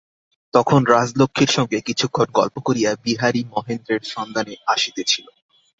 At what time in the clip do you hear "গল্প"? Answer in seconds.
2.33-2.55